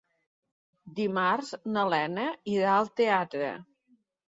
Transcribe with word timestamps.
Dimarts 1.01 1.53
na 1.75 1.85
Lena 1.97 2.27
irà 2.59 2.77
al 2.81 2.95
teatre. 3.03 3.57